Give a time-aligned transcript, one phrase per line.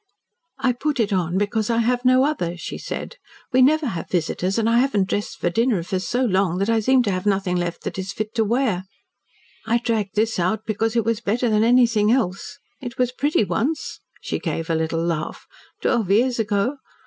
[0.57, 3.17] "I put it on because I have no other," she said.
[3.53, 6.79] "We never have visitors and I haven't dressed for dinner for so long that I
[6.79, 8.85] seem to have nothing left that is fit to wear.
[9.67, 12.57] I dragged this out because it was better than anything else.
[12.81, 15.45] It was pretty once" she gave a little laugh,
[15.83, 16.77] "twelve years ago.